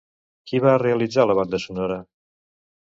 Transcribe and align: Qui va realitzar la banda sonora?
Qui 0.51 0.61
va 0.63 0.73
realitzar 0.85 1.27
la 1.33 1.37
banda 1.43 1.63
sonora? 1.69 2.03